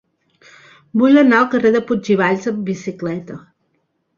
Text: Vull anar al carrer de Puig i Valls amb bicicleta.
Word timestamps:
Vull 1.01 1.21
anar 1.23 1.37
al 1.41 1.45
carrer 1.51 1.73
de 1.75 1.83
Puig 1.91 2.09
i 2.15 2.17
Valls 2.25 2.51
amb 2.53 2.67
bicicleta. 2.71 3.39